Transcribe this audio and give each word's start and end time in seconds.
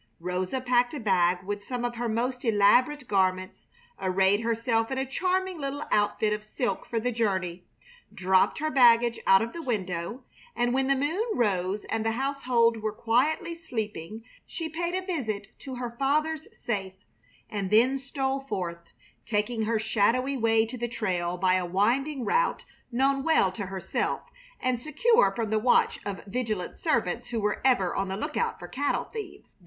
Rosa 0.19 0.59
packed 0.61 0.95
a 0.95 0.99
bag 0.99 1.43
with 1.43 1.63
some 1.63 1.85
of 1.85 1.93
her 1.97 2.09
most 2.09 2.43
elaborate 2.43 3.07
garments, 3.07 3.67
arrayed 3.99 4.39
herself 4.41 4.89
in 4.89 4.97
a 4.97 5.05
charming 5.05 5.59
little 5.59 5.83
outfit 5.91 6.33
of 6.33 6.43
silk 6.43 6.87
for 6.87 6.99
the 6.99 7.11
journey, 7.11 7.65
dropped 8.11 8.57
her 8.57 8.71
baggage 8.71 9.19
out 9.27 9.43
of 9.43 9.53
the 9.53 9.61
window; 9.61 10.23
and 10.55 10.73
when 10.73 10.87
the 10.87 10.95
moon 10.95 11.23
rose 11.35 11.85
and 11.85 12.03
the 12.03 12.13
household 12.13 12.77
were 12.77 12.91
quietly 12.91 13.53
sleeping 13.53 14.23
she 14.47 14.67
paid 14.67 14.95
a 14.95 15.05
visit 15.05 15.49
to 15.59 15.75
her 15.75 15.91
father's 15.99 16.47
safe, 16.51 16.93
and 17.47 17.69
then 17.69 17.99
stole 17.99 18.39
forth, 18.39 18.79
taking 19.27 19.65
her 19.65 19.77
shadowy 19.77 20.35
way 20.35 20.65
to 20.65 20.79
the 20.79 20.87
trail 20.87 21.37
by 21.37 21.53
a 21.53 21.63
winding 21.63 22.25
route 22.25 22.65
known 22.91 23.21
well 23.21 23.51
to 23.51 23.67
herself 23.67 24.21
and 24.59 24.81
secure 24.81 25.31
from 25.31 25.51
the 25.51 25.59
watch 25.59 25.99
of 26.07 26.25
vigilant 26.25 26.75
servants 26.75 27.27
who 27.27 27.39
were 27.39 27.61
ever 27.63 27.95
on 27.95 28.07
the 28.07 28.17
lookout 28.17 28.57
for 28.57 28.67
cattle 28.67 29.03
thieves. 29.03 29.57